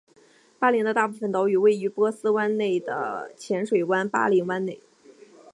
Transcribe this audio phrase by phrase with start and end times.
[0.57, 4.81] 巴林的大部分岛屿位于波斯湾内的浅水湾巴林湾内。